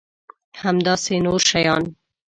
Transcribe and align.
همداسې 0.61 1.15
نور 1.25 1.41
شیان. 1.49 1.83